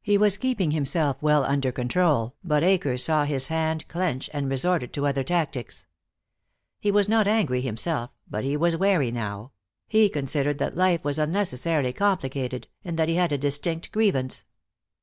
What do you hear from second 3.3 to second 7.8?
hand clench, and resorted to other tactics. He was not angry